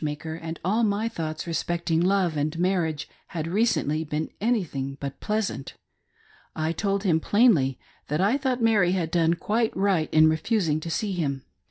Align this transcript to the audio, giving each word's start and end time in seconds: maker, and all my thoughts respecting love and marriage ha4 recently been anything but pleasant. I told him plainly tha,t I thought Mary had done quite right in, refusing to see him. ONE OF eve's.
maker, 0.03 0.33
and 0.33 0.59
all 0.65 0.83
my 0.83 1.07
thoughts 1.07 1.45
respecting 1.45 2.01
love 2.01 2.35
and 2.35 2.57
marriage 2.57 3.07
ha4 3.35 3.53
recently 3.53 4.03
been 4.03 4.31
anything 4.41 4.97
but 4.99 5.19
pleasant. 5.19 5.75
I 6.55 6.71
told 6.71 7.03
him 7.03 7.19
plainly 7.19 7.77
tha,t 8.07 8.19
I 8.23 8.35
thought 8.39 8.63
Mary 8.63 8.93
had 8.93 9.11
done 9.11 9.35
quite 9.35 9.77
right 9.77 10.11
in, 10.11 10.27
refusing 10.27 10.79
to 10.79 10.89
see 10.89 11.11
him. 11.11 11.25
ONE 11.31 11.35
OF 11.35 11.37
eve's. 11.41 11.45